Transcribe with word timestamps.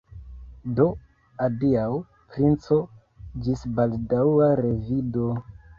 Do, 0.79 0.85
adiaŭ, 1.47 1.85
princo, 2.33 2.81
ĝis 3.45 3.69
baldaŭa 3.79 4.51
revido! 4.67 5.33